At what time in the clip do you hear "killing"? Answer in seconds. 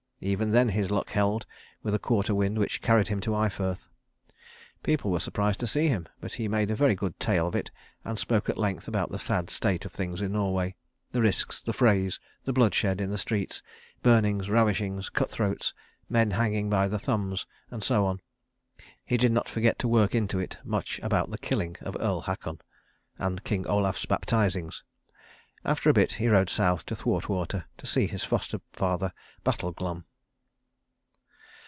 21.39-21.77